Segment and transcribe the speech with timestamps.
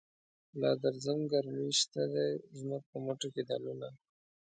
[0.59, 3.89] لادرزم ګرمی شته دی، زموږ په مټوکی دننه